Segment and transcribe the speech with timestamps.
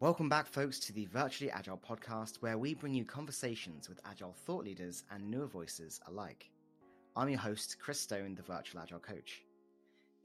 [0.00, 4.32] Welcome back, folks, to the Virtually Agile podcast, where we bring you conversations with Agile
[4.32, 6.48] thought leaders and newer voices alike.
[7.14, 9.42] I'm your host, Chris Stone, the Virtual Agile Coach.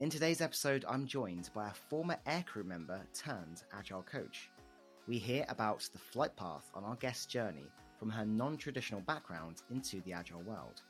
[0.00, 4.48] In today's episode, I'm joined by a former aircrew member turned Agile Coach.
[5.06, 9.60] We hear about the flight path on our guest's journey from her non traditional background
[9.70, 10.80] into the Agile world.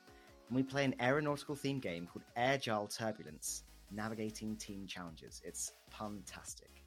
[0.49, 5.43] And we play an aeronautical themed game called Agile Turbulence Navigating Team Challenges.
[5.45, 6.86] It's fantastic.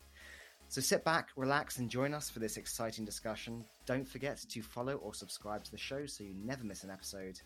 [0.72, 3.66] So sit back, relax, and join us for this exciting discussion.
[3.88, 7.42] Don't forget to follow or subscribe to the show so you never miss an episode.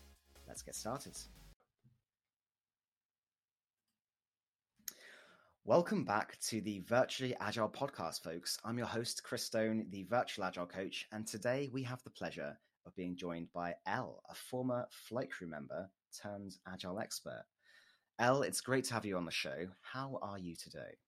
[0.46, 1.16] Let's get started.
[5.64, 8.58] Welcome back to the Virtually Agile podcast, folks.
[8.62, 12.58] I'm your host, Chris Stone, the Virtual Agile Coach, and today we have the pleasure
[12.84, 15.88] of being joined by Elle, a former flight crew member
[16.22, 17.46] turned Agile expert.
[18.18, 19.66] Elle, it's great to have you on the show.
[19.80, 20.98] How are you today?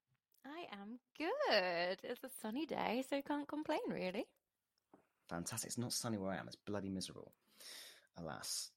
[0.71, 1.99] Am good.
[2.03, 4.25] It's a sunny day, so can't complain really.
[5.29, 5.69] Fantastic.
[5.69, 6.47] It's not sunny where I am.
[6.47, 7.33] It's bloody miserable.
[8.17, 8.71] Alas.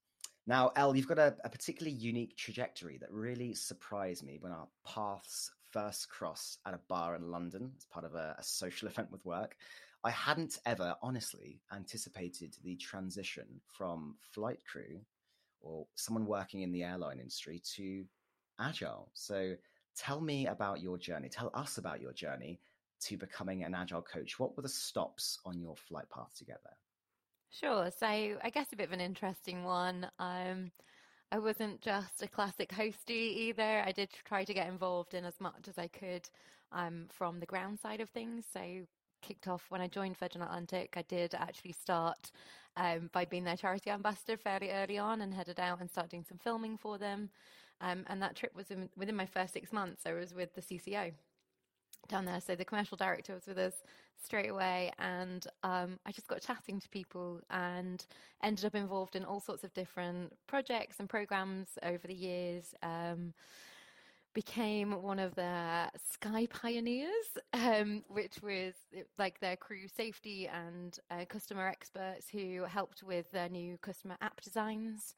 [0.47, 4.69] Now, Elle, you've got a, a particularly unique trajectory that really surprised me when our
[4.87, 9.11] paths first crossed at a bar in London as part of a, a social event
[9.11, 9.57] with work.
[10.03, 15.01] I hadn't ever, honestly, anticipated the transition from flight crew
[15.61, 18.05] or someone working in the airline industry to
[18.59, 19.11] agile.
[19.15, 19.55] So
[19.97, 21.29] Tell me about your journey.
[21.29, 22.61] Tell us about your journey
[23.01, 24.39] to becoming an agile coach.
[24.39, 26.71] What were the stops on your flight path together?
[27.51, 27.91] Sure.
[27.91, 30.09] So I guess a bit of an interesting one.
[30.19, 30.71] Um,
[31.33, 33.83] I wasn't just a classic hosty either.
[33.85, 36.29] I did try to get involved in as much as I could
[36.73, 38.45] um, from the ground side of things.
[38.53, 38.61] So
[39.23, 40.95] kicked off when I joined Virgin Atlantic.
[40.97, 42.31] I did actually start
[42.77, 46.25] um, by being their charity ambassador fairly early on and headed out and started doing
[46.25, 47.31] some filming for them.
[47.81, 50.03] Um, and that trip was in, within my first six months.
[50.07, 51.13] I was with the CCO
[52.09, 52.41] down there.
[52.41, 53.75] So the commercial director was with us
[54.23, 58.05] straight away, and um, I just got chatting to people and
[58.43, 62.75] ended up involved in all sorts of different projects and programs over the years.
[62.83, 63.33] Um,
[64.33, 68.75] became one of their Sky Pioneers, um, which was
[69.19, 74.41] like their crew safety and uh, customer experts who helped with their new customer app
[74.41, 75.15] designs.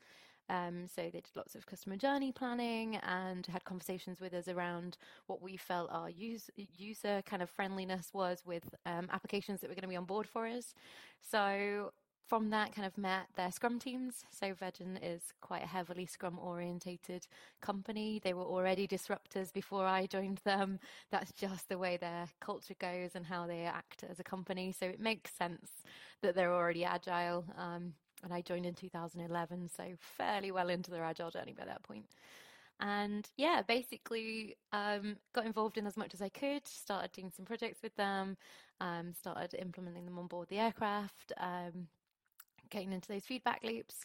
[0.49, 4.99] Um, so they did lots of customer journey planning and had conversations with us around
[5.27, 9.75] what we felt our use, user kind of friendliness was with um, applications that were
[9.75, 10.75] going to be on board for us.
[11.21, 11.93] So
[12.33, 14.25] from that kind of met their scrum teams.
[14.31, 17.27] So virgin is quite a heavily scrum orientated
[17.61, 18.21] company.
[18.23, 20.79] They were already disruptors before i joined them.
[21.11, 24.73] That's just the way their culture goes and how they act as a company.
[24.73, 25.71] So it makes sense
[26.23, 31.05] that they're already agile um, and I joined in 2011, so fairly well into their
[31.05, 32.07] agile journey by that point.
[32.81, 36.67] And yeah, basically um, got involved in as much as I could.
[36.67, 38.37] Started doing some projects with them.
[38.81, 41.33] Um, started implementing them on board the aircraft.
[41.39, 41.87] Um,
[42.71, 44.05] getting into those feedback loops,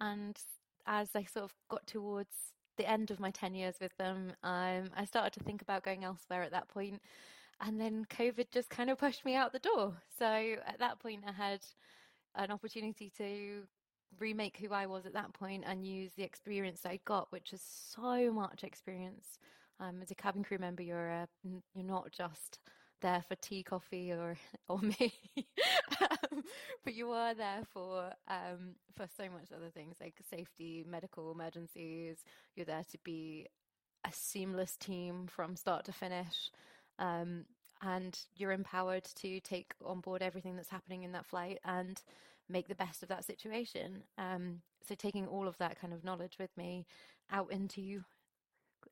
[0.00, 0.38] and
[0.86, 2.34] as I sort of got towards
[2.76, 6.04] the end of my 10 years with them, um, I started to think about going
[6.04, 7.00] elsewhere at that point.
[7.60, 9.94] And then COVID just kind of pushed me out the door.
[10.18, 11.60] So at that point, I had
[12.38, 13.64] an opportunity to
[14.18, 17.62] remake who I was at that point and use the experience I got, which is
[17.62, 19.38] so much experience.
[19.80, 21.26] Um, as a cabin crew member, you're uh,
[21.74, 22.58] you're not just
[23.00, 24.36] there for tea, coffee, or
[24.68, 25.12] or me,
[26.00, 26.42] um,
[26.84, 32.24] but you are there for um, for so much other things like safety, medical emergencies.
[32.56, 33.46] You're there to be
[34.04, 36.50] a seamless team from start to finish.
[36.98, 37.44] Um,
[37.82, 42.02] and you're empowered to take on board everything that's happening in that flight and
[42.48, 44.02] make the best of that situation.
[44.16, 46.86] Um, so taking all of that kind of knowledge with me
[47.30, 48.02] out into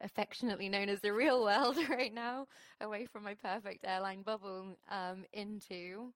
[0.01, 2.47] affectionately known as the real world right now,
[2.81, 6.13] away from my perfect airline bubble, um, into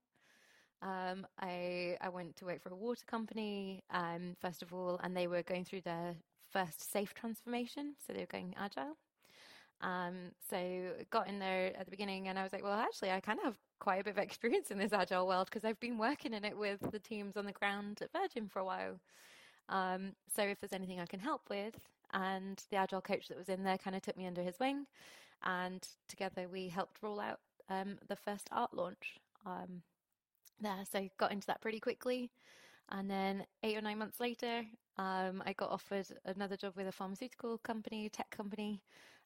[0.82, 5.16] um, I I went to work for a water company um, first of all, and
[5.16, 6.14] they were going through their
[6.50, 8.96] first SAFe transformation, so they were going agile.
[9.82, 13.20] Um, so got in there at the beginning and I was like, well, actually, I
[13.20, 15.96] kind of have quite a bit of experience in this agile world because I've been
[15.96, 19.00] working in it with the teams on the ground at Virgin for a while.
[19.70, 21.74] Um, so if there's anything I can help with,
[22.12, 24.86] and the agile coach that was in there kind of took me under his wing,
[25.44, 27.38] and together we helped roll out
[27.68, 29.14] um, the first ART launch
[29.46, 29.82] um,
[30.60, 30.84] there.
[30.90, 32.30] So got into that pretty quickly,
[32.90, 34.64] and then eight or nine months later,
[34.98, 38.82] um, I got offered another job with a pharmaceutical company, tech company,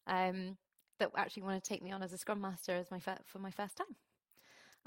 [0.07, 0.57] um,
[0.99, 3.39] that actually wanted to take me on as a scrum master as my fir- for
[3.39, 3.95] my first time.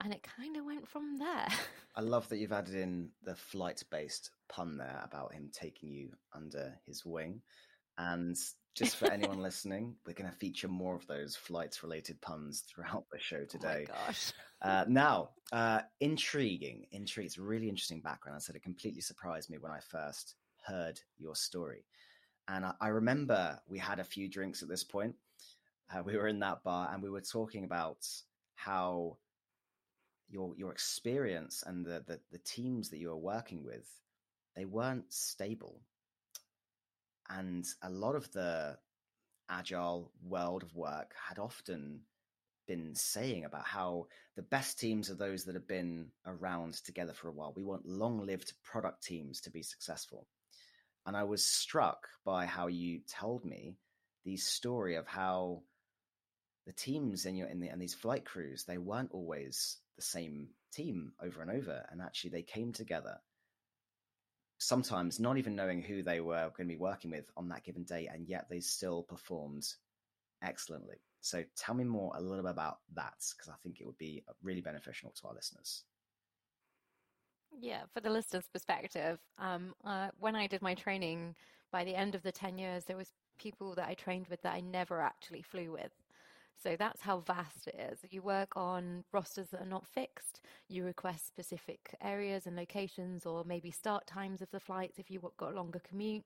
[0.00, 1.48] And it kind of went from there.
[1.96, 6.10] I love that you've added in the flight based pun there about him taking you
[6.32, 7.42] under his wing.
[7.98, 8.36] And
[8.76, 13.06] just for anyone listening, we're going to feature more of those flights related puns throughout
[13.10, 13.86] the show today.
[13.88, 14.32] Oh gosh.
[14.62, 17.26] Uh, now, uh, intriguing, intrigue.
[17.26, 18.36] It's really interesting background.
[18.36, 21.84] I said it completely surprised me when I first heard your story.
[22.48, 25.14] And I, I remember we had a few drinks at this point.
[25.92, 28.06] Uh, we were in that bar and we were talking about
[28.54, 29.16] how
[30.30, 33.88] your your experience and the, the the teams that you were working with
[34.54, 35.80] they weren't stable
[37.30, 38.76] and a lot of the
[39.48, 42.00] agile world of work had often
[42.66, 44.06] been saying about how
[44.36, 47.52] the best teams are those that have been around together for a while.
[47.56, 50.26] We want long lived product teams to be successful.
[51.06, 53.76] And I was struck by how you told me
[54.24, 55.62] the story of how
[56.66, 60.48] the teams in your in, the, in these flight crews they weren't always the same
[60.72, 63.18] team over and over, and actually they came together.
[64.58, 67.84] Sometimes not even knowing who they were going to be working with on that given
[67.84, 69.66] day, and yet they still performed
[70.42, 70.96] excellently.
[71.20, 74.22] So tell me more a little bit about that because I think it would be
[74.28, 75.84] uh, really beneficial to our listeners.
[77.50, 81.34] Yeah, for the listener's perspective, um, uh, when I did my training,
[81.72, 84.54] by the end of the 10 years, there was people that I trained with that
[84.54, 85.92] I never actually flew with.
[86.62, 88.00] So that's how vast it is.
[88.10, 90.40] You work on rosters that are not fixed.
[90.68, 95.24] You request specific areas and locations, or maybe start times of the flights if you've
[95.36, 96.24] got a longer commute.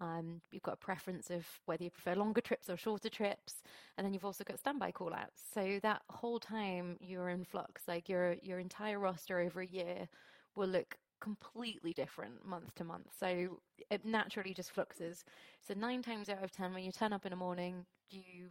[0.00, 3.62] Um, you've got a preference of whether you prefer longer trips or shorter trips,
[3.96, 5.42] and then you've also got standby callouts.
[5.54, 10.08] So that whole time you're in flux, like your your entire roster over a year
[10.56, 13.08] will look completely different month to month.
[13.18, 13.60] So
[13.90, 15.24] it naturally just fluxes.
[15.60, 18.48] So nine times out of ten, when you turn up in the morning, you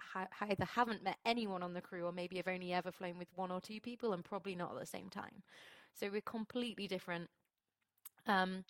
[0.00, 3.28] ha- either haven't met anyone on the crew or maybe have only ever flown with
[3.34, 5.42] one or two people and probably not at the same time.
[5.92, 7.28] So we're completely different.
[8.26, 8.64] Um,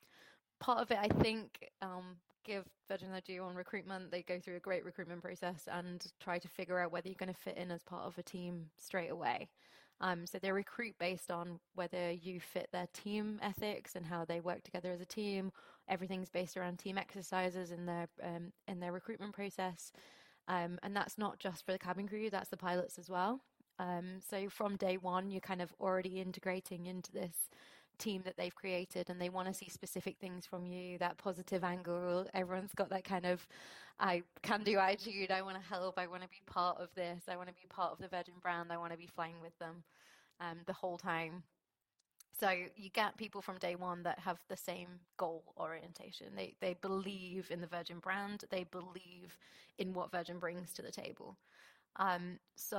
[0.61, 4.11] part of it, I think, um, give Virgin their on recruitment.
[4.11, 7.32] They go through a great recruitment process and try to figure out whether you're going
[7.32, 9.49] to fit in as part of a team straight away.
[10.00, 14.41] Um, so they recruit based on whether you fit their team ethics and how they
[14.41, 15.52] work together as a team.
[15.88, 19.93] Everything's based around team exercises in their um, in their recruitment process.
[20.46, 23.41] Um, and that's not just for the cabin crew, that's the pilots as well.
[23.79, 27.49] Um, so from day one, you're kind of already integrating into this
[27.99, 31.64] team that they've created and they want to see specific things from you that positive
[31.64, 33.46] angle everyone's got that kind of
[34.00, 37.23] i can do attitude i want to help i want to be part of this
[37.29, 39.56] i want to be part of the virgin brand i want to be flying with
[39.58, 39.82] them
[40.41, 41.43] um, the whole time
[42.38, 46.29] so you get people from day one that have the same goal orientation.
[46.37, 48.44] They they believe in the Virgin brand.
[48.50, 49.38] They believe
[49.79, 51.38] in what Virgin brings to the table.
[51.96, 52.79] Um, so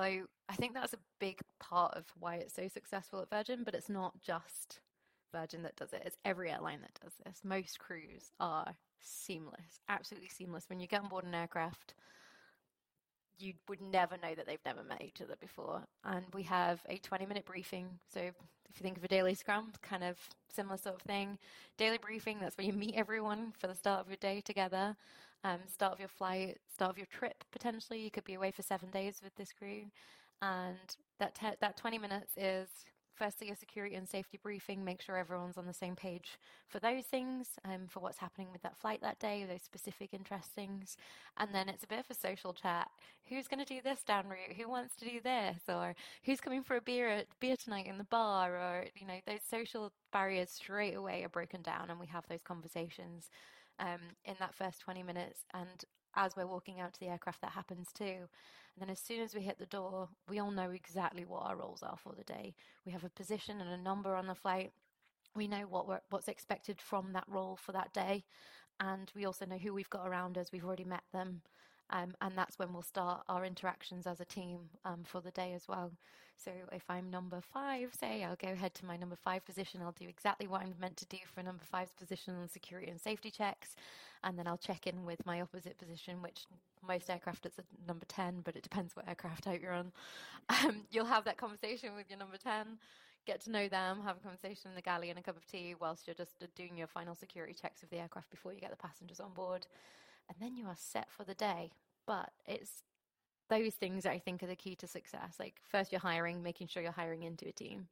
[0.50, 3.64] I think that's a big part of why it's so successful at Virgin.
[3.64, 4.80] But it's not just
[5.36, 6.04] Virgin that does it.
[6.06, 7.42] It's every airline that does this.
[7.44, 10.66] Most crews are seamless, absolutely seamless.
[10.70, 11.94] When you get on board an aircraft,
[13.38, 15.82] you would never know that they've never met each other before.
[16.04, 17.88] And we have a 20 minute briefing.
[18.14, 20.18] So if you think of a daily scrum, kind of
[20.54, 21.38] similar sort of thing.
[21.78, 24.96] Daily briefing, that's where you meet everyone for the start of your day together,
[25.44, 28.02] um, start of your flight, start of your trip potentially.
[28.02, 29.84] You could be away for seven days with this crew.
[30.42, 32.70] And that, te- that 20 minutes is
[33.16, 37.06] firstly a security and safety briefing, make sure everyone's on the same page for those
[37.06, 40.98] things, um, for what's happening with that flight that day, those specific interest things.
[41.38, 42.90] And then it's a bit of a social chat.
[43.30, 44.58] Who's going to do this down route?
[44.58, 45.62] Who wants to do this?
[45.68, 48.56] Or who's coming for a beer at beer tonight in the bar?
[48.56, 52.44] Or, you know, those social barriers straight away are broken down and we have those
[52.44, 53.30] conversations
[53.80, 55.46] um, in that first 20 minutes.
[55.54, 55.84] And
[56.16, 58.28] as we're walking out to the aircraft, that happens too.
[58.76, 61.56] And then as soon as we hit the door, we all know exactly what our
[61.56, 62.56] roles are for the day.
[62.86, 64.72] We have a position and a number on the flight.
[65.34, 68.26] We know what what's expected from that role for that day.
[68.80, 70.52] And we also know who we've got around us.
[70.52, 71.42] We've already met them.
[71.90, 75.54] Um, and that's when we'll start our interactions as a team um, for the day
[75.54, 75.92] as well.
[76.38, 79.82] So if I'm number five, say, I'll go ahead to my number five position.
[79.82, 83.00] I'll do exactly what I'm meant to do for number five's position on security and
[83.00, 83.76] safety checks.
[84.24, 86.46] And then I'll check in with my opposite position, which
[86.86, 87.54] most aircraft at
[87.88, 89.92] number 10, but it depends what aircraft type you're on.
[90.48, 92.78] Um, you'll have that conversation with your number 10
[93.26, 95.74] get to know them, have a conversation in the galley and a cup of tea
[95.80, 98.78] whilst you're just doing your final security checks of the aircraft before you get the
[98.78, 99.66] passengers on board
[100.30, 101.72] and then you are set for the day.
[102.08, 102.84] But it's
[103.50, 105.36] those things that I think are the key to success.
[105.40, 107.88] Like first, you're hiring, making sure you're hiring into a team.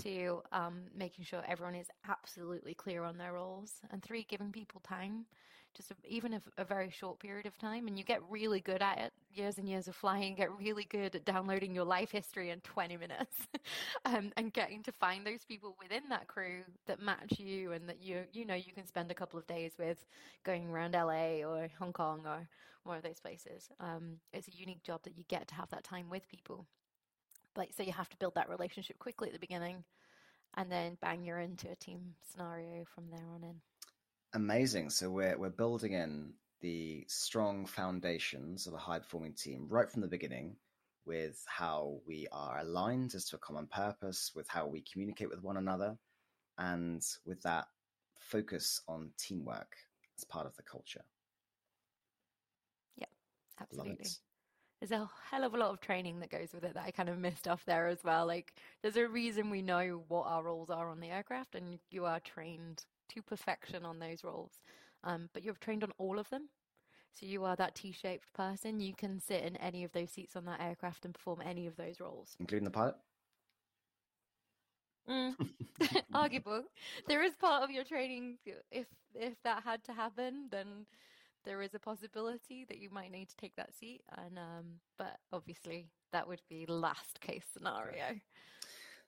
[0.00, 4.80] Two, um, making sure everyone is absolutely clear on their roles, and three, giving people
[4.80, 5.26] time
[5.74, 8.82] just a, even a, a, very short period of time, and you get really good
[8.82, 9.12] at it.
[9.32, 12.96] Years and years of flying, get really good at downloading your life history in 20
[12.96, 13.36] minutes,
[14.04, 18.02] um, and getting to find those people within that crew that match you and that
[18.02, 20.04] you you know you can spend a couple of days with,
[20.44, 22.48] going around LA or Hong Kong or
[22.84, 23.68] one of those places.
[23.78, 26.66] Um, it's a unique job that you get to have that time with people.
[27.54, 29.84] But so you have to build that relationship quickly at the beginning,
[30.56, 33.60] and then bang, you're into a team scenario from there on in.
[34.32, 34.90] Amazing.
[34.90, 40.02] So we're we're building in the strong foundations of a high performing team right from
[40.02, 40.56] the beginning
[41.06, 45.42] with how we are aligned as to a common purpose, with how we communicate with
[45.42, 45.96] one another,
[46.58, 47.66] and with that
[48.18, 49.76] focus on teamwork
[50.18, 51.04] as part of the culture.
[52.96, 53.06] Yeah,
[53.60, 54.06] absolutely.
[54.80, 57.08] There's a hell of a lot of training that goes with it that I kind
[57.08, 58.26] of missed off there as well.
[58.26, 62.04] Like, there's a reason we know what our roles are on the aircraft, and you
[62.06, 64.60] are trained to perfection on those roles.
[65.04, 66.48] Um, but you're trained on all of them.
[67.12, 68.80] So you are that T-shaped person.
[68.80, 71.76] You can sit in any of those seats on that aircraft and perform any of
[71.76, 72.94] those roles, including the pilot.
[75.08, 75.34] Mm.
[76.14, 76.64] Arguable.
[77.08, 78.38] There is part of your training.
[78.70, 80.86] If if that had to happen, then
[81.44, 84.02] there is a possibility that you might need to take that seat.
[84.16, 84.66] And um,
[84.98, 88.20] but obviously that would be last case scenario.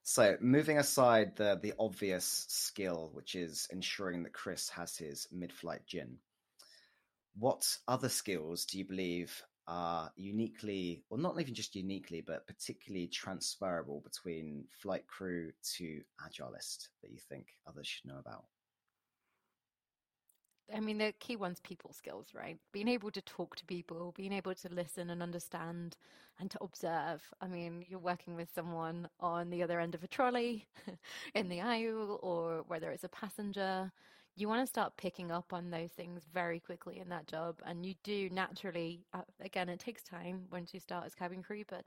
[0.04, 5.86] So, moving aside the the obvious skill, which is ensuring that Chris has his mid-flight
[5.86, 6.18] gin,
[7.34, 13.06] what other skills do you believe are uniquely, or not even just uniquely, but particularly
[13.06, 18.44] transferable between flight crew to agilist that you think others should know about?
[20.74, 22.58] I mean, the key one's people skills, right?
[22.72, 25.96] Being able to talk to people, being able to listen and understand
[26.38, 27.22] and to observe.
[27.40, 30.66] I mean, you're working with someone on the other end of a trolley
[31.34, 33.92] in the aisle or whether it's a passenger.
[34.34, 37.56] You want to start picking up on those things very quickly in that job.
[37.66, 41.64] And you do naturally, uh, again, it takes time once you start as cabin crew,
[41.68, 41.86] but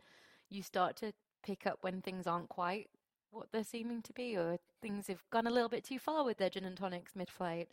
[0.50, 1.12] you start to
[1.44, 2.90] pick up when things aren't quite
[3.32, 6.38] what they're seeming to be, or things have gone a little bit too far with
[6.38, 7.70] their gin and tonics mid flight,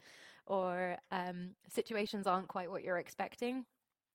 [0.47, 3.66] or um, situations aren't quite what you're expecting.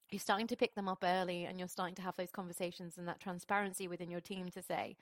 [0.10, 3.08] You're starting to pick them up early and you're starting to have those conversations and
[3.08, 4.96] that transparency within your team to say,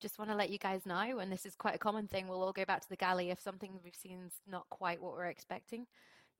[0.00, 2.28] just want to let you guys know, and this is quite a common thing.
[2.28, 5.14] We'll all go back to the galley if something we've seen is not quite what
[5.14, 5.86] we're expecting.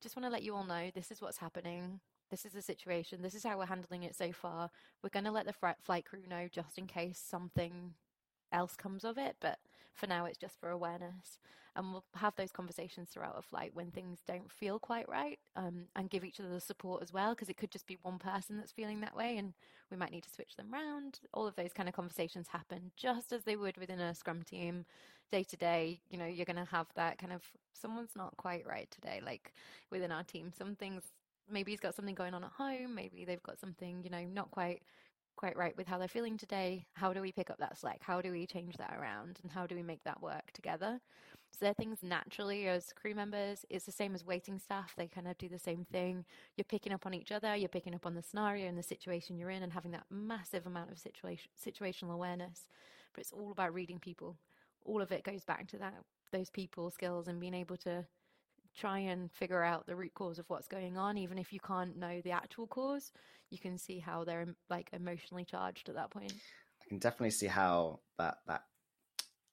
[0.00, 1.98] Just want to let you all know this is what's happening.
[2.30, 3.22] This is the situation.
[3.22, 4.70] This is how we're handling it so far.
[5.02, 7.94] We're going to let the flight crew know just in case something
[8.52, 9.58] else comes of it, but
[9.94, 11.38] for now it's just for awareness.
[11.74, 15.86] And we'll have those conversations throughout a flight when things don't feel quite right um,
[15.96, 18.58] and give each other the support as well, because it could just be one person
[18.58, 19.54] that's feeling that way and
[19.90, 21.20] we might need to switch them around.
[21.32, 24.84] All of those kind of conversations happen just as they would within a scrum team
[25.30, 26.00] day to day.
[26.10, 29.54] You know, you're going to have that kind of someone's not quite right today, like
[29.90, 30.52] within our team.
[30.56, 31.04] Some things
[31.50, 34.50] maybe he's got something going on at home maybe they've got something you know not
[34.50, 34.82] quite
[35.36, 36.86] quite right with how they're feeling today.
[36.94, 38.00] How do we pick up that slack?
[38.02, 39.40] How do we change that around?
[39.42, 41.00] And how do we make that work together?
[41.52, 43.64] So they're things naturally as crew members.
[43.68, 44.94] It's the same as waiting staff.
[44.96, 46.24] They kind of do the same thing.
[46.56, 47.54] You're picking up on each other.
[47.54, 50.66] You're picking up on the scenario and the situation you're in and having that massive
[50.66, 52.66] amount of situation, situational awareness.
[53.12, 54.36] But it's all about reading people.
[54.84, 58.06] All of it goes back to that, those people skills and being able to
[58.76, 61.96] try and figure out the root cause of what's going on even if you can't
[61.96, 63.12] know the actual cause
[63.52, 66.32] you can see how they're like emotionally charged at that point.
[66.32, 68.62] I can definitely see how that that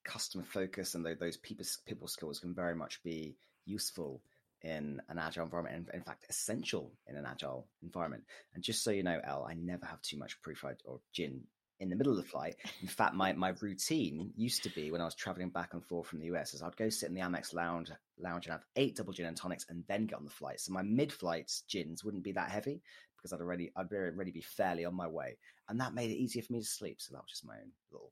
[0.05, 3.35] customer focus and those people people skills can very much be
[3.65, 4.21] useful
[4.61, 8.23] in an agile environment and in fact essential in an agile environment.
[8.55, 11.41] And just so you know l i never have too much pre-flight or gin
[11.79, 12.55] in the middle of the flight.
[12.81, 16.07] In fact, my, my routine used to be when I was traveling back and forth
[16.07, 18.95] from the US is I'd go sit in the Amex lounge lounge and have eight
[18.95, 20.59] double gin and tonics and then get on the flight.
[20.59, 22.81] So my mid flight gins wouldn't be that heavy
[23.17, 25.37] because I'd already I'd already be fairly on my way.
[25.69, 26.97] And that made it easier for me to sleep.
[26.99, 28.11] So that was just my own little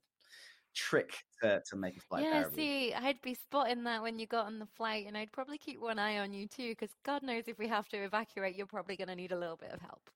[0.74, 2.56] trick to, to make a flight yeah bearable.
[2.56, 5.80] see i'd be spotting that when you got on the flight and i'd probably keep
[5.80, 8.96] one eye on you too because god knows if we have to evacuate you're probably
[8.96, 10.08] going to need a little bit of help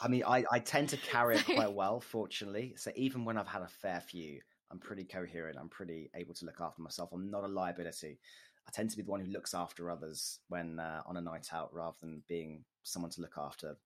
[0.00, 2.74] I mean, I, I tend to carry it quite well, fortunately.
[2.76, 4.40] So even when I've had a fair few,
[4.70, 5.58] I'm pretty coherent.
[5.58, 7.10] I'm pretty able to look after myself.
[7.12, 8.18] I'm not a liability.
[8.66, 11.48] I tend to be the one who looks after others when uh, on a night
[11.52, 13.76] out rather than being someone to look after.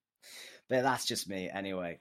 [0.69, 1.99] But that's just me anyway.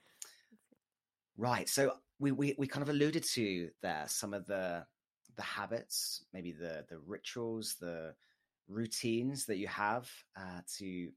[1.37, 1.69] Right.
[1.69, 4.85] So we, we, we kind of alluded to there some of the
[5.37, 8.15] the habits, maybe the the rituals, the
[8.69, 11.11] routines that you have uh, to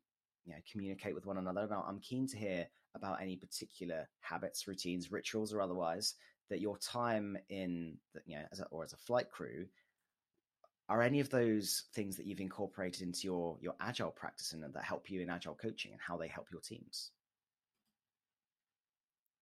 [0.47, 1.67] you know communicate with one another.
[1.69, 6.15] Now, I'm keen to hear about any particular habits, routines, rituals, or otherwise
[6.49, 9.65] that your time in the, you know as a, or as a flight crew
[10.89, 14.83] are any of those things that you've incorporated into your your agile practice and that
[14.83, 17.11] help you in agile coaching and how they help your teams?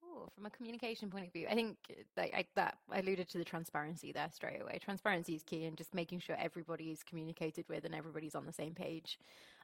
[0.04, 3.30] Oh, from a communication point of view, I think uh, like, I, that I alluded
[3.30, 4.80] to the transparency there straight away.
[4.84, 8.54] Transparency is key, and just making sure everybody is communicated with and everybody's on the
[8.54, 9.20] same page.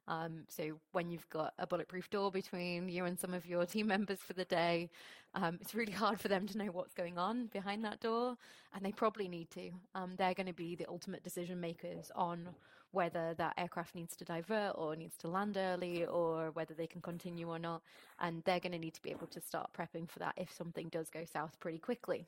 [0.08, 3.88] Um, so when you've got a bulletproof door between you and some of your team
[3.88, 4.90] members for the day,
[5.34, 8.38] um, it's really hard for them to know what's going on behind that door,
[8.74, 9.72] and they probably need to.
[9.96, 12.50] Um, they're going to be the ultimate decision makers on
[12.92, 17.02] whether that aircraft needs to divert or needs to land early or whether they can
[17.02, 17.82] continue or not.
[18.20, 20.90] And they're going to need to be able to start prepping for that if something
[20.90, 22.26] does go south pretty quickly.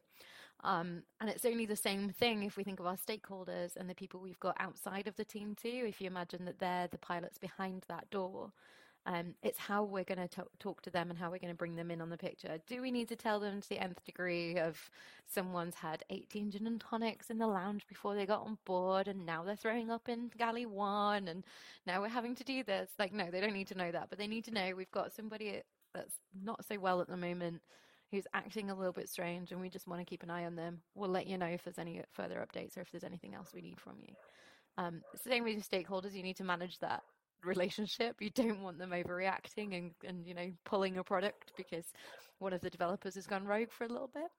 [0.63, 3.95] Um, and it's only the same thing if we think of our stakeholders and the
[3.95, 5.86] people we've got outside of the team too.
[5.88, 8.51] If you imagine that they're the pilots behind that door,
[9.05, 11.75] um, it's how we're going to talk to them and how we're going to bring
[11.75, 12.57] them in on the picture.
[12.67, 14.89] Do we need to tell them to the nth degree of
[15.27, 19.25] someone's had 18 gin and tonics in the lounge before they got on board and
[19.25, 21.43] now they're throwing up in galley one and
[21.86, 22.91] now we're having to do this?
[22.98, 25.12] Like, no, they don't need to know that, but they need to know we've got
[25.12, 25.62] somebody
[25.93, 27.62] that's not so well at the moment
[28.13, 30.55] who's acting a little bit strange and we just want to keep an eye on
[30.55, 30.79] them.
[30.93, 33.62] We'll let you know if there's any further updates or if there's anything else we
[33.62, 34.13] need from you.
[34.77, 37.01] Um, same with your stakeholders, you need to manage that
[37.43, 38.17] relationship.
[38.22, 41.86] You don't want them overreacting and, and you know pulling a product because
[42.38, 44.29] one of the developers has gone rogue for a little bit.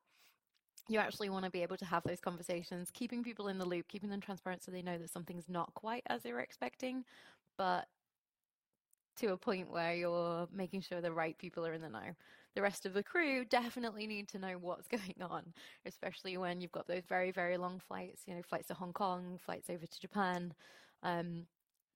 [0.89, 3.89] You actually want to be able to have those conversations, keeping people in the loop,
[3.89, 7.05] keeping them transparent so they know that something's not quite as they were expecting,
[7.59, 7.89] but
[9.17, 12.15] to a point where you're making sure the right people are in the know.
[12.55, 15.43] The rest of the crew definitely need to know what's going on,
[15.87, 19.39] especially when you've got those very, very long flights, you know, flights to Hong Kong,
[19.45, 20.55] flights over to Japan.
[21.03, 21.47] Um,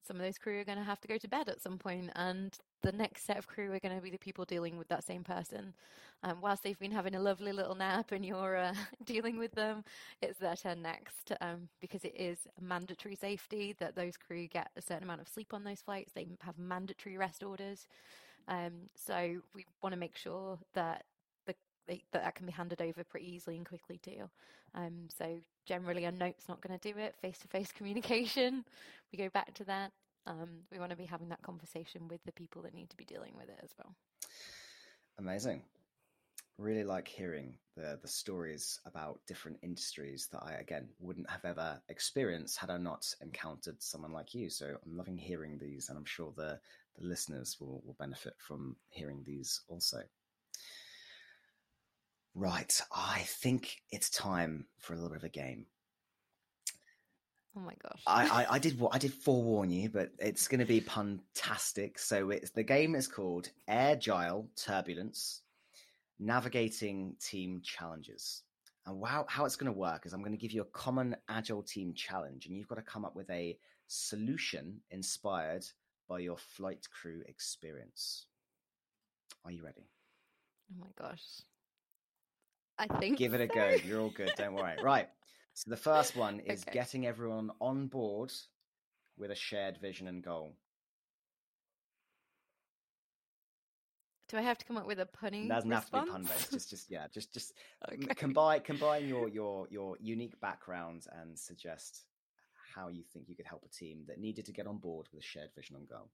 [0.06, 2.10] some of those crew are going to have to go to bed at some point,
[2.16, 5.04] and the next set of crew are going to be the people dealing with that
[5.04, 5.74] same person.
[6.22, 8.74] Um, whilst they've been having a lovely little nap and you're uh,
[9.04, 9.84] dealing with them,
[10.22, 14.82] it's their turn next um, because it is mandatory safety that those crew get a
[14.82, 16.12] certain amount of sleep on those flights.
[16.12, 17.86] They have mandatory rest orders.
[18.48, 21.04] Um, so we want to make sure that
[21.86, 24.28] that that can be handed over pretty easily and quickly too.
[24.74, 27.14] Um, so generally, a note's not going to do it.
[27.20, 28.64] Face-to-face communication,
[29.12, 29.92] we go back to that.
[30.26, 33.04] Um, we want to be having that conversation with the people that need to be
[33.04, 33.94] dealing with it as well.
[35.18, 35.62] Amazing.
[36.58, 41.80] Really like hearing the the stories about different industries that I again wouldn't have ever
[41.88, 44.50] experienced had I not encountered someone like you.
[44.50, 46.58] So I'm loving hearing these, and I'm sure the
[46.98, 50.02] the listeners will will benefit from hearing these also.
[52.34, 55.66] Right, I think it's time for a little bit of a game.
[57.56, 58.02] Oh my gosh!
[58.06, 61.98] I, I, I did what I did forewarn you, but it's going to be puntastic.
[61.98, 65.42] So it's the game is called Agile Turbulence:
[66.18, 68.42] Navigating Team Challenges.
[68.86, 71.14] And wow, how it's going to work is I'm going to give you a common
[71.28, 75.66] agile team challenge, and you've got to come up with a solution inspired
[76.08, 78.26] by your flight crew experience.
[79.44, 79.88] Are you ready?
[80.72, 81.22] Oh my gosh.
[82.78, 83.18] I think.
[83.18, 83.54] Give it a so.
[83.54, 83.76] go.
[83.84, 84.32] You're all good.
[84.36, 84.76] Don't worry.
[84.82, 85.08] Right.
[85.54, 86.72] So the first one is okay.
[86.72, 88.32] getting everyone on board
[89.16, 90.54] with a shared vision and goal.
[94.28, 95.46] Do I have to come up with a punny?
[95.46, 95.90] It doesn't response?
[95.92, 96.52] have to be pun based.
[96.52, 97.54] Just, just yeah, just, just
[97.92, 98.14] okay.
[98.14, 102.04] combine combine your your your unique backgrounds and suggest
[102.74, 105.22] how you think you could help a team that needed to get on board with
[105.22, 106.10] a shared vision and goal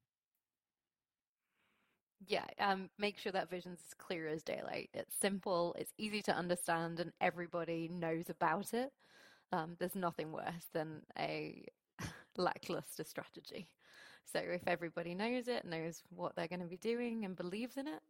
[2.27, 4.91] yeah, um, make sure that vision's as clear as daylight.
[4.95, 8.93] It's simple, it's easy to understand, and everybody knows about it.
[9.53, 11.67] Um, there's nothing worse than a
[12.37, 13.69] lackluster strategy.
[14.33, 17.87] So if everybody knows it, knows what they're going to be doing, and believes in
[17.87, 18.01] it,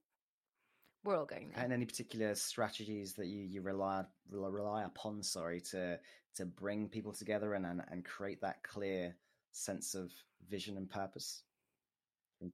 [1.05, 1.63] we're all going there.
[1.63, 5.99] And any particular strategies that you, you rely rely upon, sorry, to
[6.37, 9.15] to bring people together and, and and create that clear
[9.53, 10.13] sense of
[10.49, 11.43] vision and purpose?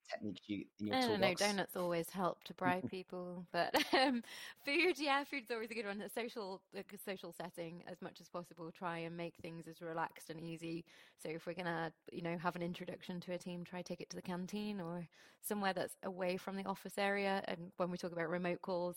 [0.08, 1.34] Techniques you in your I don't know.
[1.34, 4.22] Donuts always help to bribe people, but um,
[4.64, 6.00] food, yeah, food's always a good one.
[6.00, 10.30] A social, a social setting, as much as possible, try and make things as relaxed
[10.30, 10.84] and easy.
[11.22, 14.10] So if we're gonna, you know, have an introduction to a team, try take it
[14.10, 15.06] to the canteen or
[15.42, 17.42] somewhere that's away from the office area.
[17.46, 18.96] And when we talk about remote calls,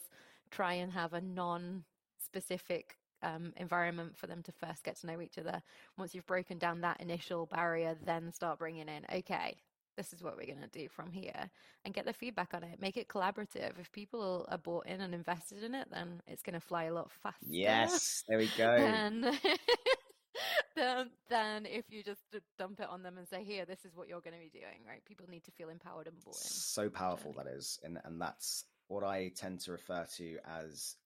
[0.51, 5.37] try and have a non-specific um, environment for them to first get to know each
[5.37, 5.61] other.
[5.97, 9.55] Once you've broken down that initial barrier, then start bringing in, okay,
[9.95, 11.49] this is what we're going to do from here
[11.85, 12.81] and get the feedback on it.
[12.81, 13.79] Make it collaborative.
[13.79, 16.93] If people are bought in and invested in it then it's going to fly a
[16.93, 18.77] lot faster yes there we go.
[18.77, 19.21] than,
[20.75, 22.21] than, than if you just
[22.57, 24.81] dump it on them and say here this is what you're going to be doing
[24.87, 25.03] right?
[25.05, 26.41] People need to feel empowered and bought in.
[26.41, 30.97] So powerful that is and, and that's what i tend to refer to as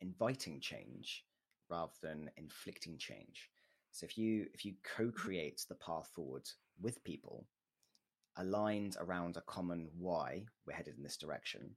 [0.00, 1.24] inviting change
[1.70, 3.48] rather than inflicting change.
[3.92, 5.04] So if you if you mm-hmm.
[5.04, 6.48] co-create the path forward
[6.80, 7.46] with people,
[8.36, 11.70] aligned around a common why, we're headed in this direction,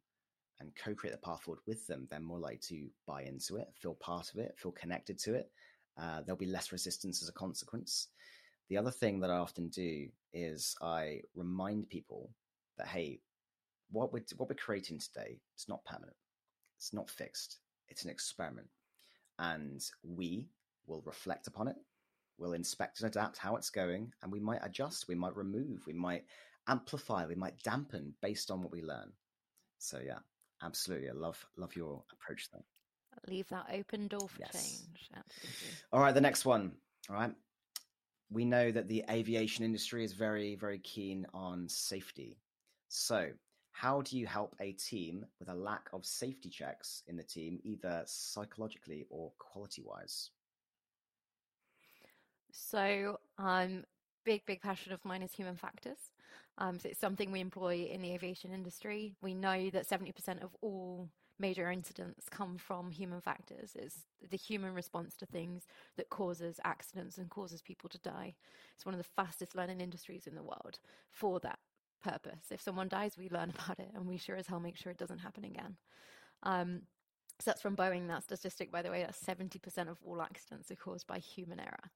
[0.60, 3.96] and co-create the path forward with them, they're more likely to buy into it, feel
[3.96, 5.52] part of it, feel connected to it.
[5.98, 8.08] Uh, there'll be less resistance as a consequence.
[8.70, 12.30] The other thing that I often do is I remind people
[12.78, 13.20] that hey,
[13.91, 16.15] what we're what we're creating today is not permanent.
[16.78, 17.60] It's not fixed.
[17.88, 18.68] It's an experiment,
[19.39, 20.48] and we
[20.88, 21.76] will reflect upon it.
[22.38, 25.08] We'll inspect and adapt how it's going, and we might adjust.
[25.08, 25.86] We might remove.
[25.88, 26.26] We might
[26.67, 27.26] amplify.
[27.26, 29.12] We might dampen based on what we learn.
[29.78, 30.19] So yeah,
[30.62, 31.10] absolutely.
[31.10, 32.63] I love love your approach there.
[33.28, 34.52] Leave that open door for yes.
[34.52, 35.10] change.
[35.15, 35.78] Absolutely.
[35.93, 36.74] All right, the next one.
[37.10, 37.34] All right.
[38.30, 42.38] We know that the aviation industry is very, very keen on safety.
[42.89, 43.30] So,
[43.71, 47.60] how do you help a team with a lack of safety checks in the team,
[47.63, 50.32] either psychologically or quality wise?
[52.58, 53.84] So, um,
[54.24, 56.12] big, big passion of mine is human factors.
[56.58, 59.13] Um, so it's something we employ in the aviation industry.
[59.22, 63.76] We know that 70% of all major incidents come from human factors.
[63.76, 68.36] It's the human response to things that causes accidents and causes people to die.
[68.74, 70.80] It's one of the fastest learning industries in the world
[71.12, 71.60] for that
[72.02, 72.52] purpose.
[72.52, 74.98] If someone dies, we learn about it and we sure as hell make sure it
[74.98, 75.76] doesn't happen again.
[76.44, 76.84] Um,
[77.39, 80.76] so that's from Boeing, that statistic, by the way, that 70% of all accidents are
[80.76, 81.91] caused by human error.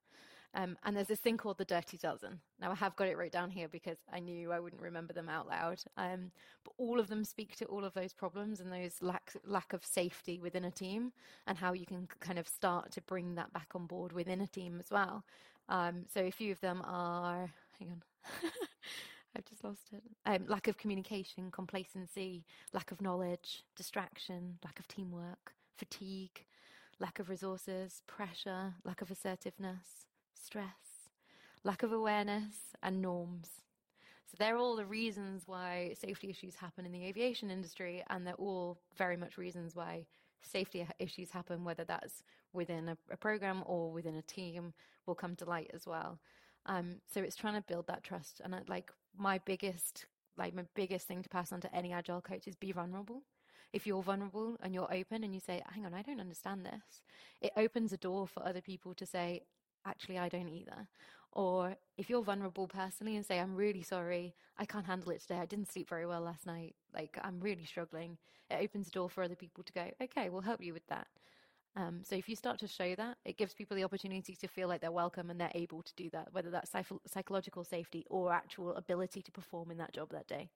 [0.56, 2.40] Um, and there's this thing called the Dirty Dozen.
[2.60, 5.30] Now, I have got it wrote down here because I knew I wouldn't remember them
[5.30, 5.82] out loud.
[5.96, 6.32] Um,
[6.64, 9.86] but all of them speak to all of those problems and those lack, lack of
[9.86, 11.12] safety within a team
[11.46, 14.48] and how you can kind of start to bring that back on board within a
[14.48, 15.24] team as well.
[15.68, 18.02] Um, so a few of them are, hang on.
[19.36, 20.02] I've just lost it.
[20.26, 26.46] Um, lack of communication, complacency, lack of knowledge, distraction, lack of teamwork, fatigue,
[27.00, 30.08] lack of resources, pressure, lack of assertiveness,
[30.44, 31.10] stress,
[31.64, 33.50] lack of awareness, and norms.
[34.26, 38.34] So they're all the reasons why safety issues happen in the aviation industry, and they're
[38.36, 40.06] all very much reasons why
[40.42, 42.24] safety issues happen, whether that's
[42.54, 44.74] within a, a program or within a team,
[45.06, 46.20] will come to light as well.
[46.66, 50.06] Um, so it's trying to build that trust, and like my biggest,
[50.38, 53.24] like my biggest thing to pass on to any agile coach is be vulnerable
[53.74, 57.02] if you're vulnerable and you're open and you say, hang on, I don't understand this,
[57.42, 59.44] it opens a door for other people to say,
[59.86, 60.88] actually, I don't either.
[61.32, 65.38] Or if you're vulnerable personally and say, I'm really sorry, I can't handle it today,
[65.38, 68.18] I didn't sleep very well last night, like I'm really struggling,
[68.50, 71.08] it opens the door for other people to go, okay, we'll help you with that.
[71.76, 74.68] Um, so if you start to show that, it gives people the opportunity to feel
[74.68, 78.34] like they're welcome and they're able to do that, whether that's psych- psychological safety or
[78.34, 80.50] actual ability to perform in that job that day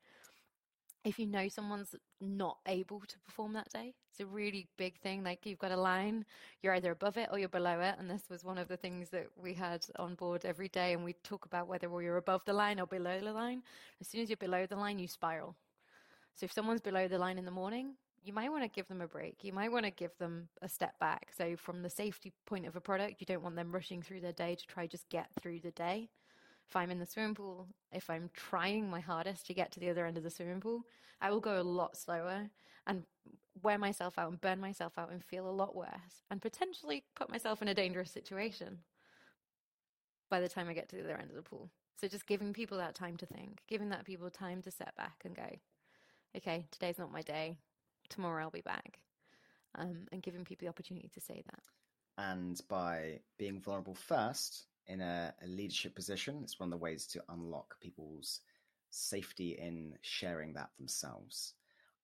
[1.04, 5.24] if you know someone's not able to perform that day, it's a really big thing.
[5.24, 6.26] Like you've got a line,
[6.62, 7.96] you're either above it or you're below it.
[8.00, 10.94] And this was one of the things that we had on board every day.
[10.94, 13.64] And we talk about whether you're above the line or below the line.
[14.00, 15.56] As soon as you're below the line, you spiral.
[16.36, 19.02] So if someone's below the line in the morning, you might want to give them
[19.02, 19.44] a break.
[19.44, 21.28] You might want to give them a step back.
[21.36, 24.32] So from the safety point of a product, you don't want them rushing through their
[24.32, 26.10] day to try just get through the day
[26.68, 29.90] if I'm in the swimming pool, if I'm trying my hardest to get to the
[29.90, 30.84] other end of the swimming pool,
[31.22, 32.50] I will go a lot slower
[32.88, 33.04] and
[33.62, 37.30] wear myself out and burn myself out and feel a lot worse and potentially put
[37.30, 38.80] myself in a dangerous situation
[40.30, 41.70] by the time I get to the other end of the pool.
[42.02, 45.22] So just giving people that time to think, giving that people time to step back
[45.24, 45.48] and go,
[46.36, 47.56] okay, today's not my day.
[48.10, 49.00] Tomorrow I'll be back.
[49.76, 51.64] Um, and giving people the opportunity to say that.
[52.18, 56.40] And by being vulnerable first, in a, a, leadership position.
[56.44, 58.42] It's one of the ways to unlock people's
[58.90, 61.54] safety in sharing that themselves.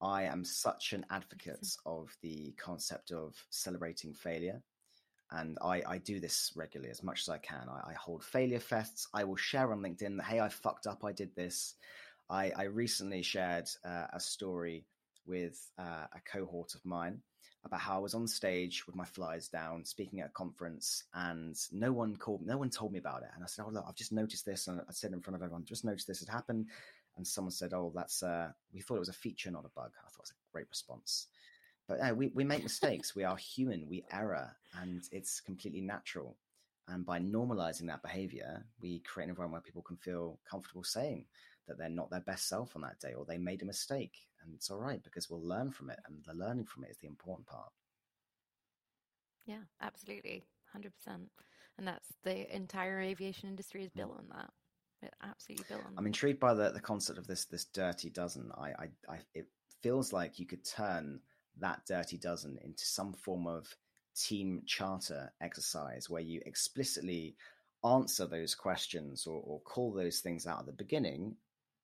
[0.02, 4.62] I am such an advocate of the concept of celebrating failure.
[5.32, 7.68] And I, I do this regularly as much as I can.
[7.70, 9.08] I, I hold failure fests.
[9.14, 11.04] I will share on LinkedIn that, hey, I fucked up.
[11.04, 11.76] I did this.
[12.30, 14.86] I, I recently shared uh, a story
[15.28, 17.22] with uh, a cohort of mine
[17.66, 21.56] about how I was on stage with my flyers down, speaking at a conference, and
[21.72, 23.30] no one called, no one told me about it.
[23.36, 25.44] And I said, "Oh, look, I've just noticed this," and I said in front of
[25.44, 26.68] everyone, "Just noticed this had happened."
[27.18, 29.92] And someone said, "Oh, that's uh, we thought it was a feature, not a bug."
[29.98, 31.28] I thought it was a great response.
[31.88, 33.16] But uh, we we make mistakes.
[33.16, 33.90] we are human.
[33.90, 36.38] We error, and it's completely natural.
[36.88, 41.26] And by normalizing that behavior, we create an environment where people can feel comfortable saying
[41.68, 44.54] that they're not their best self on that day or they made a mistake and
[44.54, 47.08] it's all right because we'll learn from it and the learning from it is the
[47.08, 47.72] important part.
[49.46, 50.92] Yeah absolutely 100%
[51.78, 54.20] and that's the entire aviation industry is built mm.
[54.20, 54.50] on that.
[55.02, 58.52] It absolutely built on i'm intrigued by the, the concept of this this dirty dozen.
[58.58, 59.48] I, I i it
[59.82, 61.22] feels like you could turn
[61.60, 63.74] that dirty dozen into some form of
[64.16, 67.36] team charter exercise where you explicitly
[67.84, 71.36] answer those questions or, or call those things out at the beginning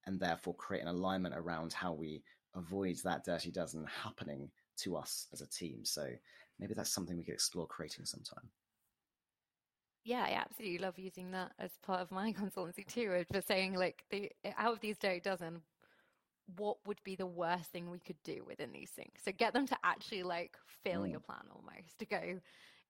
[0.06, 2.22] and therefore create an alignment around how we
[2.56, 5.80] avoid that dirty dozen happening to us as a team.
[5.84, 6.08] So
[6.60, 8.50] maybe that's something we could explore creating sometime.
[10.04, 13.26] Yeah, I absolutely love using that as part of my consultancy too.
[13.32, 15.62] For saying like the out of these dirty dozen,
[16.58, 19.20] what would be the worst thing we could do within these things?
[19.24, 21.12] So get them to actually like fail mm.
[21.12, 22.40] your plan almost to go,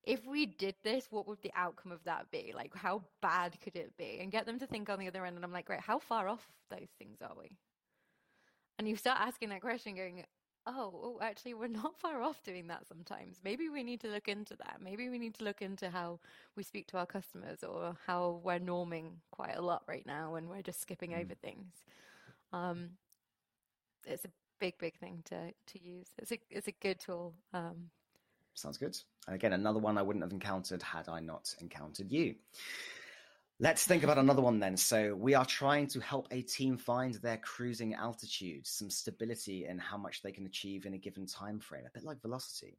[0.04, 2.54] if we did this, what would the outcome of that be?
[2.56, 4.20] Like, how bad could it be?
[4.22, 5.36] And get them to think on the other end.
[5.36, 7.58] And I'm like, great, how far off those things are we?
[8.78, 10.24] And you start asking that question, going,
[10.68, 13.40] oh, oh, actually, we're not far off doing that sometimes.
[13.44, 14.78] Maybe we need to look into that.
[14.84, 16.20] Maybe we need to look into how
[16.56, 20.50] we speak to our customers or how we're norming quite a lot right now and
[20.50, 21.22] we're just skipping mm.
[21.22, 21.74] over things.
[22.52, 22.92] Um,
[24.06, 26.08] it's a big, big thing to, to use.
[26.18, 27.34] It's a, it's a good tool.
[27.54, 27.90] Um,
[28.54, 28.98] Sounds good.
[29.28, 32.36] And again, another one I wouldn't have encountered had I not encountered you.
[33.60, 34.76] Let's think about another one then.
[34.76, 39.78] So, we are trying to help a team find their cruising altitude, some stability in
[39.78, 42.78] how much they can achieve in a given time frame, a bit like velocity.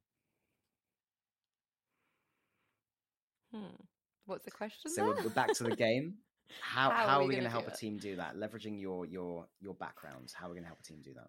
[3.54, 3.82] Hmm.
[4.26, 4.90] What's the question?
[4.90, 6.14] So we're, we're back to the game.
[6.60, 8.36] How, how, how are we, going to help a team do that?
[8.36, 11.28] Leveraging your your your background, how are we going to help a team do that?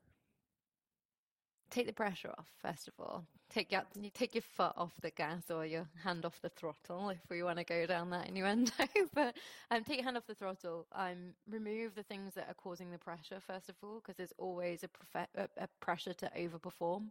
[1.70, 3.24] Take the pressure off first of all.
[3.50, 7.10] Take your you take your foot off the gas or your hand off the throttle
[7.10, 8.72] if we want to go down that innuendo.
[9.14, 9.36] but
[9.72, 10.86] um, take your hand off the throttle.
[10.94, 14.84] Um, remove the things that are causing the pressure first of all, because there's always
[14.84, 17.06] a, profe- a, a pressure to overperform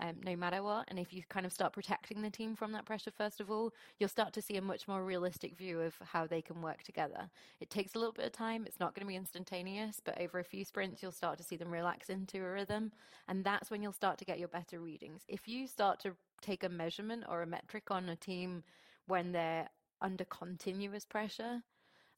[0.00, 0.86] um, no matter what.
[0.88, 3.72] And if you kind of start protecting the team from that pressure, first of all,
[3.98, 7.28] you'll start to see a much more realistic view of how they can work together.
[7.60, 8.64] It takes a little bit of time.
[8.66, 11.56] It's not going to be instantaneous, but over a few sprints, you'll start to see
[11.56, 12.92] them relax into a rhythm.
[13.28, 15.22] And that's when you'll start to get your better readings.
[15.28, 18.64] If you start to take a measurement or a metric on a team
[19.06, 19.68] when they're
[20.00, 21.62] under continuous pressure,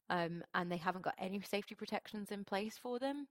[0.09, 3.27] um, and they haven't got any safety protections in place for them,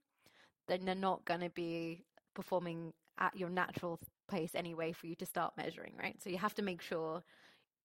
[0.67, 3.99] then they're not going to be performing at your natural
[4.33, 6.21] pace anyway for you to start measuring, right?
[6.21, 7.23] So you have to make sure,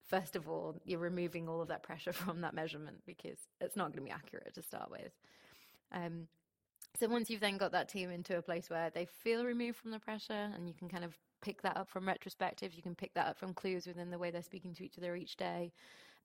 [0.07, 3.93] first of all, you're removing all of that pressure from that measurement because it's not
[3.93, 5.13] going to be accurate to start with.
[5.93, 6.29] Um,
[6.99, 9.91] so once you've then got that team into a place where they feel removed from
[9.91, 13.15] the pressure and you can kind of pick that up from retrospectives, you can pick
[13.15, 15.73] that up from clues within the way they're speaking to each other each day,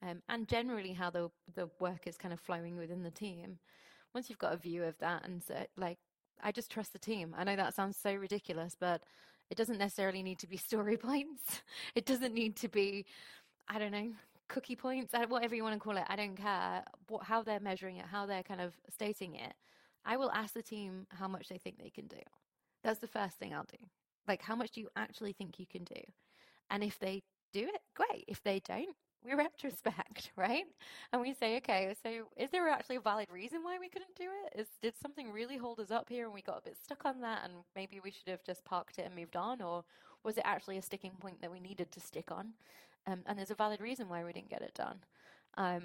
[0.01, 3.59] um, and generally how the the work is kind of flowing within the team.
[4.13, 5.99] Once you've got a view of that and so, like
[6.41, 7.35] I just trust the team.
[7.37, 9.03] I know that sounds so ridiculous, but
[9.53, 11.61] it doesn't necessarily need to be story points.
[11.93, 13.05] It doesn't need to be,
[13.67, 14.11] I don't know,
[14.49, 16.05] cookie points, uh, whatever you want to call it.
[16.07, 19.53] I don't care what, how they're measuring it, how they're kind of stating it.
[20.05, 22.17] I will ask the team how much they think they can do.
[22.83, 23.77] That's the first thing I'll do.
[24.27, 26.01] Like, how much do you actually think you can do?
[26.71, 27.21] And if they
[27.53, 28.25] do it, great.
[28.27, 30.65] If they don't, we retrospect, right?
[31.11, 34.29] And we say, okay, so is there actually a valid reason why we couldn't do
[34.45, 34.59] it?
[34.59, 37.21] Is did something really hold us up here and we got a bit stuck on
[37.21, 39.83] that and maybe we should have just parked it and moved on, or
[40.23, 42.53] was it actually a sticking point that we needed to stick on?
[43.05, 44.99] Um, and there's a valid reason why we didn't get it done.
[45.57, 45.83] Um,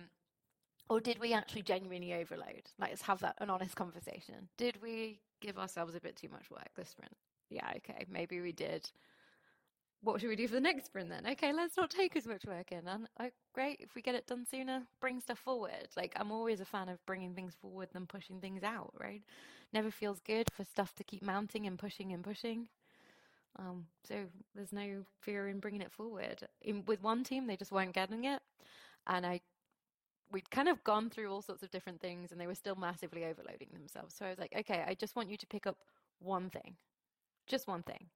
[0.88, 2.70] or did we actually genuinely overload?
[2.79, 4.48] Like, let's have that an honest conversation.
[4.57, 7.14] Did we give ourselves a bit too much work this sprint?
[7.51, 8.90] Yeah, okay, maybe we did
[10.02, 11.26] what should we do for the next sprint then?
[11.32, 12.87] Okay, let's not take as much work in.
[12.87, 13.08] And
[13.52, 15.88] great, if we get it done sooner, bring stuff forward.
[15.96, 18.92] Like I'm always a fan of bringing things forward than pushing things out.
[18.98, 19.22] Right?
[19.72, 22.68] Never feels good for stuff to keep mounting and pushing and pushing.
[23.58, 24.14] Um, so
[24.54, 26.46] there's no fear in bringing it forward.
[26.62, 28.40] In, with one team, they just weren't getting it,
[29.06, 29.40] and I
[30.30, 33.24] we'd kind of gone through all sorts of different things, and they were still massively
[33.24, 34.14] overloading themselves.
[34.14, 35.78] So I was like, okay, I just want you to pick up
[36.20, 36.76] one thing,
[37.46, 38.06] just one thing.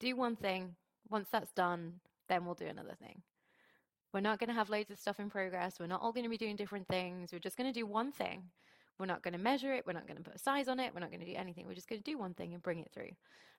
[0.00, 0.74] Do one thing,
[1.08, 3.22] once that's done, then we'll do another thing.
[4.12, 5.78] We're not going to have loads of stuff in progress.
[5.78, 7.32] We're not all going to be doing different things.
[7.32, 8.42] We're just going to do one thing.
[8.98, 9.86] We're not going to measure it.
[9.86, 10.92] We're not going to put a size on it.
[10.92, 11.66] We're not going to do anything.
[11.66, 13.10] We're just going to do one thing and bring it through.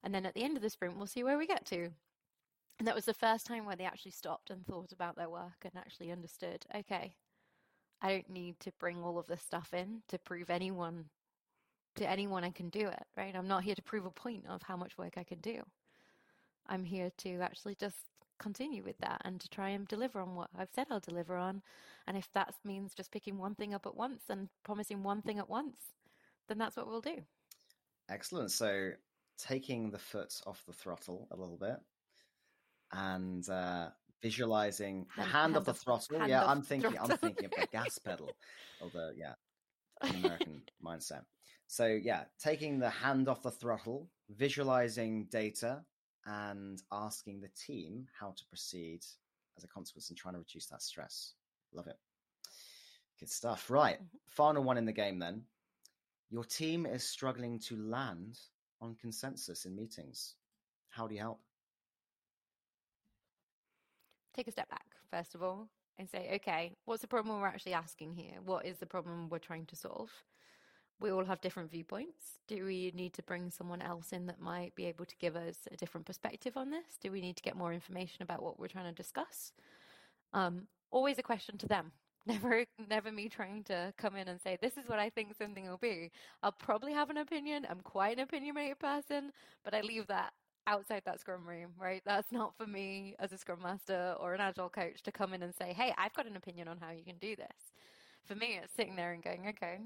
[0.03, 1.89] And then at the end of the sprint, we'll see where we get to.
[2.79, 5.63] And that was the first time where they actually stopped and thought about their work
[5.63, 7.15] and actually understood okay,
[8.01, 11.05] I don't need to bring all of this stuff in to prove anyone
[11.97, 13.35] to anyone I can do it, right?
[13.35, 15.61] I'm not here to prove a point of how much work I can do.
[16.71, 17.97] I'm here to actually just
[18.39, 21.61] continue with that and to try and deliver on what I've said I'll deliver on.
[22.07, 25.37] And if that means just picking one thing up at once and promising one thing
[25.37, 25.75] at once,
[26.47, 27.17] then that's what we'll do.
[28.09, 28.51] Excellent.
[28.51, 28.91] So
[29.37, 31.77] taking the foot off the throttle a little bit
[32.93, 33.89] and uh,
[34.21, 36.27] visualizing the hand, hand, of the throttle.
[36.27, 36.91] Yeah, I'm thinking.
[36.91, 37.11] Throttle.
[37.11, 38.29] I'm thinking of the gas pedal,
[38.81, 39.33] Although the yeah,
[40.17, 41.23] American mindset.
[41.67, 45.83] So yeah, taking the hand off the throttle, visualizing data,
[46.25, 49.05] and asking the team how to proceed
[49.57, 51.33] as a consequence and trying to reduce that stress.
[51.73, 51.97] Love it.
[53.19, 53.69] Good stuff.
[53.69, 54.01] Right.
[54.01, 54.19] Mhm.
[54.27, 55.45] Final one in the game then.
[56.29, 58.39] Your team is struggling to land
[58.79, 60.35] on consensus in meetings.
[60.89, 61.41] How do you help?
[64.33, 67.73] take a step back first of all and say okay what's the problem we're actually
[67.73, 70.09] asking here what is the problem we're trying to solve
[71.01, 72.39] we all have different viewpoints.
[72.47, 75.57] Do we need to bring someone else in that might be able to give us
[75.71, 76.97] a different perspective on this?
[77.01, 79.51] Do we need to get more information about what we're trying to discuss?
[80.33, 81.91] Um, always a question to them.
[82.27, 85.67] Never never me trying to come in and say this is what i think something
[85.67, 86.11] will be.
[86.43, 87.65] I'll probably have an opinion.
[87.67, 89.31] I'm quite an opinionated person
[89.63, 90.31] but i leave that
[90.67, 92.01] outside that scrum room, right?
[92.05, 95.43] That's not for me as a scrum master or an agile coach to come in
[95.43, 97.73] and say, hey, I've got an opinion on how you can do this.
[98.25, 99.79] For me, it's sitting there and going, okay,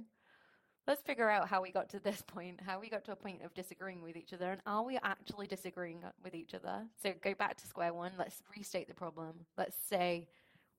[0.87, 3.43] let's figure out how we got to this point, how we got to a point
[3.43, 6.85] of disagreeing with each other, and are we actually disagreeing with each other?
[7.01, 9.45] So go back to square one, let's restate the problem.
[9.57, 10.27] Let's say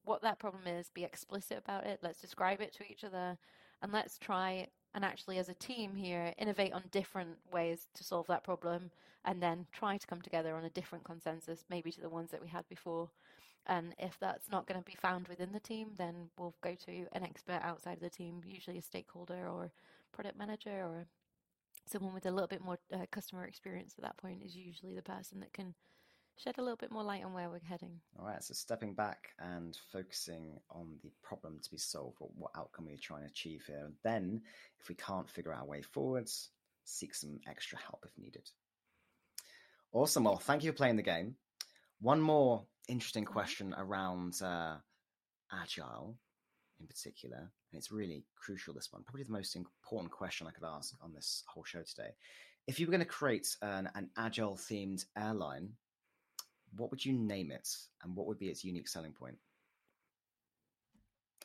[0.05, 3.37] what that problem is, be explicit about it, let's describe it to each other,
[3.83, 8.27] and let's try and actually as a team here innovate on different ways to solve
[8.29, 8.91] that problem
[9.25, 12.43] and then try to come together on a different consensus maybe to the ones that
[12.43, 13.11] we had before
[13.67, 17.07] and if that's not going to be found within the team then we'll go to
[17.13, 19.71] an expert outside of the team usually a stakeholder or
[20.13, 21.07] product manager or
[21.87, 25.03] someone with a little bit more uh, customer experience at that point is usually the
[25.03, 25.75] person that can
[26.37, 28.01] shed a little bit more light on where we're heading.
[28.19, 32.51] All right, so stepping back and focusing on the problem to be solved, or what
[32.57, 33.83] outcome we're trying to achieve here.
[33.85, 34.43] And then,
[34.81, 36.51] if we can't figure out a way forwards,
[36.85, 38.51] seek some extra help if needed.
[39.93, 40.25] Awesome.
[40.25, 41.37] Well, thank you for playing the game.
[42.01, 44.77] One more interesting question around uh,
[45.51, 46.17] agile
[46.81, 48.73] in particular, and it's really crucial.
[48.73, 52.09] This one, probably the most important question I could ask on this whole show today.
[52.67, 55.69] If you were going to create an, an agile themed airline,
[56.75, 57.69] what would you name it,
[58.03, 59.37] and what would be its unique selling point?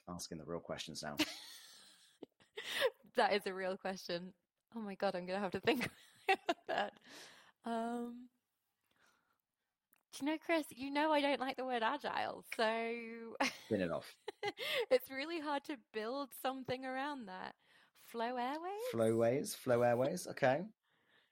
[0.07, 1.17] Asking the real questions now.
[3.17, 4.31] that is a real question.
[4.73, 5.89] Oh my god, I'm gonna have to think
[6.29, 6.93] about that.
[7.65, 8.29] Um,
[10.13, 10.65] do you know, Chris?
[10.69, 12.63] You know I don't like the word agile, so
[13.65, 14.15] spin it off.
[14.91, 17.55] it's really hard to build something around that.
[18.11, 18.87] Flow Airways.
[18.91, 20.27] Flowways, Flow Airways.
[20.27, 20.61] Okay.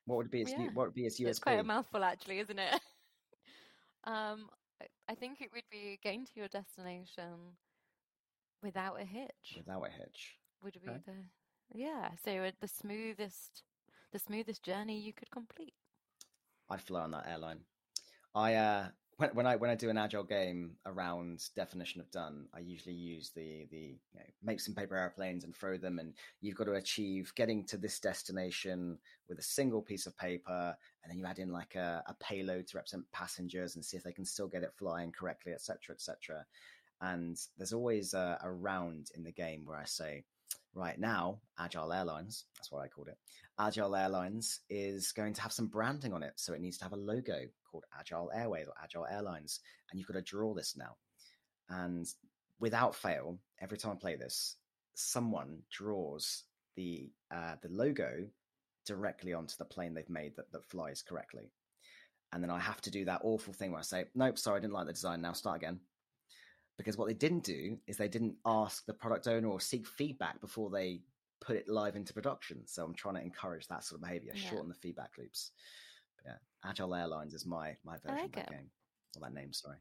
[0.05, 0.69] What would be its Yeah.
[0.73, 1.29] what would be its USP?
[1.29, 2.73] It's quite a mouthful, actually, isn't it?
[4.05, 4.49] um,
[5.09, 7.57] I- think it would be getting to your destination
[8.63, 9.57] without a hitch.
[9.57, 10.37] Without a hitch.
[10.63, 10.99] Would be okay.
[11.05, 11.13] the
[11.73, 12.09] yeah.
[12.23, 13.63] So uh, the smoothest,
[14.11, 15.73] the smoothest journey you could complete.
[16.69, 17.59] I'd fly on that airline.
[18.33, 18.87] I uh,
[19.19, 22.95] when, when I when I do an agile game around definition of done, I usually
[22.95, 26.63] use the the you know, make some paper airplanes and throw them, and you've got
[26.65, 31.25] to achieve getting to this destination with a single piece of paper, and then you
[31.25, 34.47] add in like a, a payload to represent passengers and see if they can still
[34.47, 36.45] get it flying correctly, etc., etc.
[37.01, 40.23] And there's always a, a round in the game where I say,
[40.73, 43.17] right now, Agile Airlines, that's what I called it,
[43.59, 46.33] Agile Airlines is going to have some branding on it.
[46.37, 49.59] So it needs to have a logo called Agile Airways or Agile Airlines.
[49.89, 50.95] And you've got to draw this now.
[51.69, 52.07] And
[52.59, 54.55] without fail, every time I play this,
[54.95, 56.43] someone draws
[56.75, 58.27] the uh, the logo
[58.85, 61.51] directly onto the plane they've made that, that flies correctly.
[62.31, 64.61] And then I have to do that awful thing where I say, nope, sorry, I
[64.61, 65.21] didn't like the design.
[65.21, 65.79] Now start again
[66.79, 70.39] because what they didn't do is they didn't ask the product owner or seek feedback
[70.39, 71.01] before they
[71.41, 72.65] put it live into production.
[72.65, 74.49] So I'm trying to encourage that sort of behavior, Yeah.
[74.49, 75.51] shorten the feedback loops.
[76.15, 76.37] But yeah,
[76.69, 78.51] Agile Airlines is my my version like of that it.
[78.51, 78.71] game
[79.17, 79.51] or that name.
[79.51, 79.75] Sorry.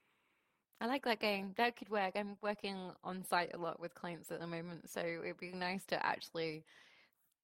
[0.80, 1.54] I like that game.
[1.56, 2.14] That could work.
[2.16, 5.84] I'm working on site a lot with clients at the moment, so it'd be nice
[5.86, 6.64] to actually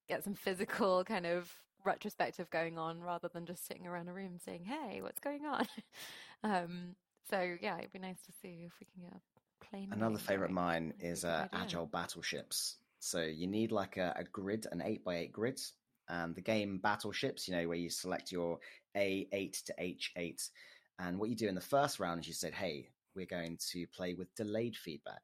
[0.08, 1.52] get some physical kind of
[1.84, 5.66] retrospective going on rather than just sitting around a room saying, "Hey, what's going on?"
[6.42, 6.96] um,
[7.30, 9.20] so yeah, it'd be nice to see if we can get.
[9.72, 11.48] Another favorite of mine That'd be a is uh.
[11.52, 12.76] Agile Battleships.
[12.98, 15.60] So you need like a, a grid, an eight by eight grid,
[16.08, 17.46] and the game Battleships.
[17.46, 18.58] You know where you select your
[18.96, 20.48] A eight to H eight,
[20.98, 23.86] and what you do in the first round is you said, "Hey, we're going to
[23.88, 25.22] play with delayed feedback."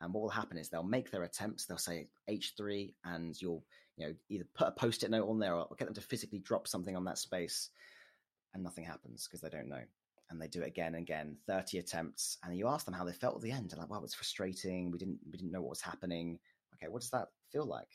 [0.00, 1.64] And what will happen is they'll make their attempts.
[1.64, 3.64] They'll say H three, and you'll
[3.96, 6.68] you know either put a post-it note on there or get them to physically drop
[6.68, 7.70] something on that space,
[8.54, 9.82] and nothing happens because they don't know
[10.30, 13.12] and they do it again and again 30 attempts and you ask them how they
[13.12, 14.90] felt at the end and like wow it's frustrating.
[14.90, 16.38] We didn't we didn't know what was happening.
[16.74, 17.88] Okay what does that feel like?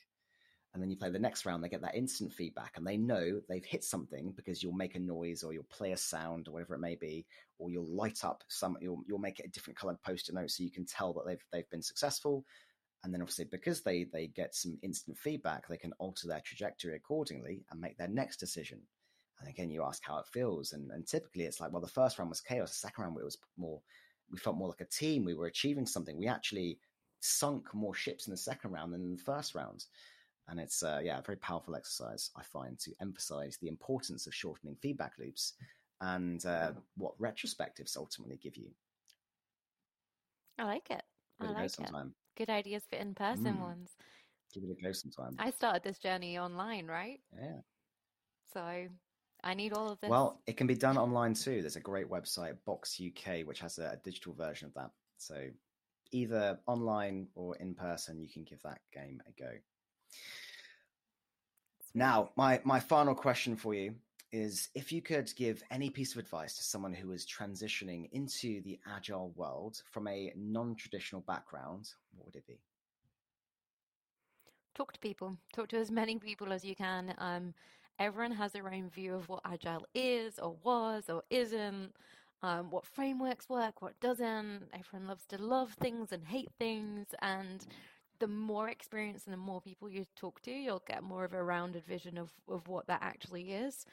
[0.74, 3.40] And then you play the next round they get that instant feedback and they know
[3.48, 6.76] they've hit something because you'll make a noise or you'll play a sound or whatever
[6.76, 7.26] it may be
[7.60, 10.64] or you'll light up some you'll, you'll make it a different colored post-it note so
[10.64, 12.44] you can tell that they've they've been successful.
[13.04, 16.96] And then obviously because they they get some instant feedback they can alter their trajectory
[16.96, 18.82] accordingly and make their next decision
[19.44, 22.18] and again you ask how it feels and, and typically it's like well the first
[22.18, 23.82] round was chaos the second round it was more
[24.34, 25.24] we felt more like a team.
[25.24, 26.18] We were achieving something.
[26.18, 26.80] We actually
[27.22, 29.86] sunk more ships in the second round than in the first round.
[30.48, 34.34] And it's uh, yeah, a very powerful exercise I find to emphasize the importance of
[34.34, 35.54] shortening feedback loops
[36.02, 38.70] and uh, what retrospectives ultimately give you.
[40.58, 41.04] I like it.
[41.40, 41.76] Give I it a go like it.
[41.76, 42.14] sometime.
[42.36, 43.60] Good ideas for in-person Mm.
[43.60, 43.92] ones.
[44.54, 45.36] Give it a go sometime.
[45.40, 47.20] I started this journey online, right?
[47.40, 47.60] Yeah.
[48.54, 48.88] So
[49.44, 50.10] I need all of this.
[50.10, 51.62] Well, it can be done online too.
[51.62, 54.92] There's a great website, Box UK, which has a, a digital version of that.
[55.18, 55.48] So
[56.12, 59.52] either online or in person, you can give that game a go.
[61.94, 63.96] Now, my, my final question for you
[64.32, 68.62] is if you could give any piece of advice to someone who is transitioning into
[68.64, 72.60] the agile world from a non traditional background, what would it be?
[74.74, 75.38] talk to people.
[75.54, 77.14] Talk to as many people as you can.
[77.18, 77.54] Um,
[78.00, 81.94] everyone has their own view of what agile is or was or isn't.
[82.42, 84.64] Um, what frameworks work, what doesn't.
[84.74, 87.66] Everyone loves to love things and hate things, and
[88.20, 91.44] the more experience and the more people you talk to, you'll get more of a
[91.44, 93.86] rounded vision of, of what that actually is.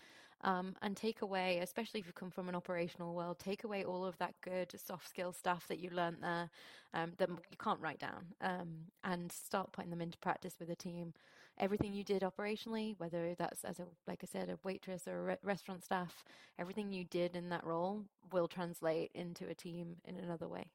[0.43, 4.07] Um, and take away, especially if you come from an operational world, take away all
[4.07, 6.49] of that good soft skill stuff that you learned there
[6.95, 8.69] um, that you can't write down um,
[9.05, 11.13] and start putting them into practice with a team.
[11.61, 15.23] Everything you did operationally, whether that's as a, like I said, a waitress or a
[15.23, 16.25] re- restaurant staff,
[16.59, 20.71] everything you did in that role will translate into a team in another way.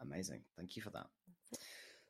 [0.00, 0.42] Amazing.
[0.56, 1.06] Thank you for that.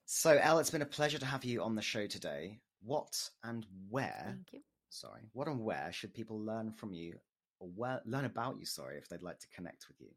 [0.07, 2.59] So, Elle, it's been a pleasure to have you on the show today.
[2.83, 4.61] What and where, Thank you.
[4.91, 7.15] sorry, what and where should people learn from you
[7.61, 10.09] or where, learn about you, sorry, if they'd like to connect with you?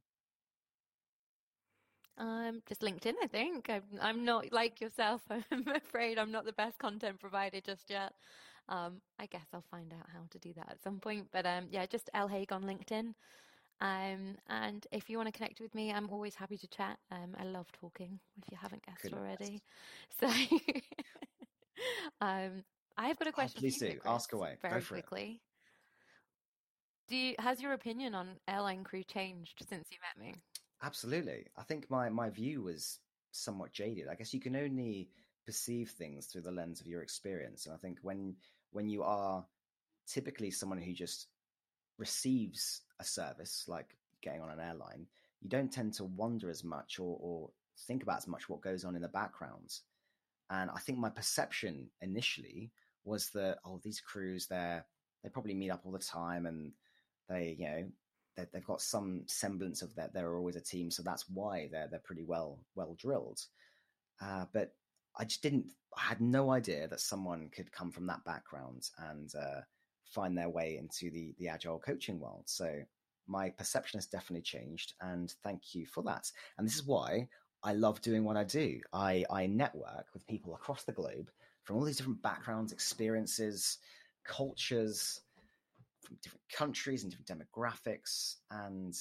[2.17, 3.69] Um, just LinkedIn, I think.
[3.69, 5.21] I'm, I'm not like yourself.
[5.51, 8.13] I'm afraid I'm not the best content provider just yet.
[8.69, 11.27] Um, I guess I'll find out how to do that at some point.
[11.31, 13.13] But um, yeah, just Elle Haigh on LinkedIn.
[13.81, 16.99] Um, and if you want to connect with me, I'm always happy to chat.
[17.11, 19.61] Um, I love talking, if you haven't guessed already.
[20.19, 20.27] So,
[22.21, 22.63] um,
[22.97, 23.99] I've got a question please for you, do.
[23.99, 24.57] Chris, Ask away.
[24.61, 25.05] Go Very for it.
[25.07, 25.41] quickly.
[27.07, 30.35] Do you, has your opinion on airline crew changed since you met me?
[30.83, 31.45] Absolutely.
[31.57, 32.99] I think my, my view was
[33.31, 34.07] somewhat jaded.
[34.07, 35.09] I guess you can only
[35.45, 37.65] perceive things through the lens of your experience.
[37.65, 38.35] And I think when
[38.71, 39.45] when you are
[40.07, 41.27] typically someone who just
[41.97, 45.05] receives a service like getting on an airline,
[45.41, 47.49] you don't tend to wonder as much or, or
[47.87, 49.71] think about as much what goes on in the background.
[50.49, 52.71] And I think my perception initially
[53.03, 54.85] was that oh, these crews they're
[55.23, 56.71] they probably meet up all the time and
[57.29, 57.83] they you know
[58.35, 61.99] they've got some semblance of that they're always a team, so that's why they're they're
[61.99, 63.39] pretty well well drilled.
[64.21, 64.73] Uh, but
[65.17, 65.65] I just didn't.
[65.97, 69.61] I had no idea that someone could come from that background and uh,
[70.05, 72.43] find their way into the the agile coaching world.
[72.45, 72.81] So
[73.27, 76.31] my perception has definitely changed, and thank you for that.
[76.57, 77.27] And this is why
[77.63, 78.79] I love doing what I do.
[78.93, 81.29] I I network with people across the globe
[81.63, 83.77] from all these different backgrounds, experiences,
[84.23, 85.21] cultures,
[86.01, 88.95] from different countries and different demographics, and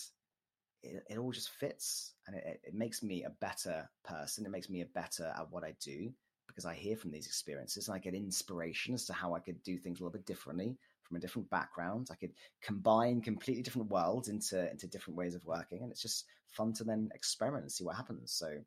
[0.83, 4.47] it, it all just fits and it, it makes me a better person.
[4.47, 6.13] It makes me a better at what I do
[6.47, 9.63] because I hear from these experiences and I get inspiration as to how I could
[9.63, 12.09] do things a little bit differently from a different background.
[12.11, 12.33] I could
[12.63, 16.85] combine completely different worlds into into different ways of working, and it's just fun to
[16.85, 18.33] then experiment and see what happens.
[18.33, 18.59] So,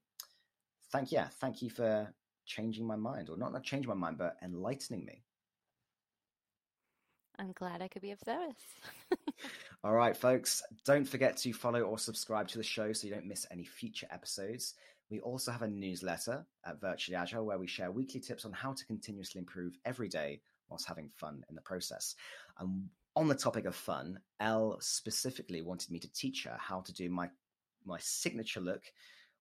[0.92, 2.14] thank yeah, thank you for
[2.46, 5.24] changing my mind, or not not changing my mind, but enlightening me.
[7.40, 8.56] I'm glad I could be of service.
[9.84, 13.26] All right, folks, don't forget to follow or subscribe to the show so you don't
[13.26, 14.76] miss any future episodes.
[15.10, 18.74] We also have a newsletter at Virtually Agile where we share weekly tips on how
[18.74, 22.16] to continuously improve every day whilst having fun in the process.
[22.60, 26.94] And on the topic of fun, Elle specifically wanted me to teach her how to
[26.94, 27.30] do my
[27.86, 28.84] my signature look,